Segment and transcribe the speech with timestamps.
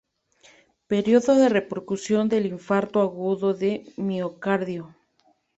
[0.87, 4.95] Período de recuperación del infarto agudo de miocardio.